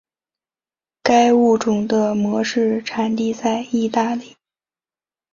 [1.03, 4.35] 该物种的模式产地在意大利。